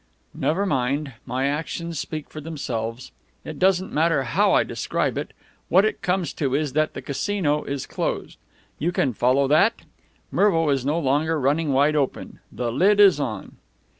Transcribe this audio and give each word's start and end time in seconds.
"Never 0.33 0.65
mind. 0.65 1.13
My 1.27 1.45
actions 1.45 1.99
speak 1.99 2.27
for 2.27 2.41
themselves. 2.41 3.11
It 3.45 3.59
doesn't 3.59 3.93
matter 3.93 4.23
how 4.23 4.51
I 4.51 4.63
describe 4.63 5.15
it 5.15 5.31
what 5.69 5.85
it 5.85 6.01
comes 6.01 6.33
to 6.41 6.55
is 6.55 6.73
that 6.73 6.95
the 6.95 7.03
Casino 7.03 7.63
is 7.65 7.85
closed. 7.85 8.39
You 8.79 8.91
can 8.91 9.13
follow 9.13 9.47
that? 9.49 9.83
Mervo 10.31 10.69
is 10.69 10.83
no 10.83 10.97
longer 10.97 11.39
running 11.39 11.71
wide 11.71 11.95
open. 11.95 12.39
The 12.51 12.71
lid 12.71 12.99
is 12.99 13.19
on." 13.19 13.57